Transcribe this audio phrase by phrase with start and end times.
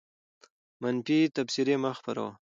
[0.81, 2.31] منفي تبصرې مه خپروه.